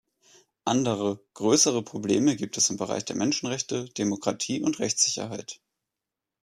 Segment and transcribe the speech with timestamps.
[0.65, 5.61] Andere, größere Probleme gibt es im Bereich der Menschenrechte, Demokratie und Rechtssicherheit.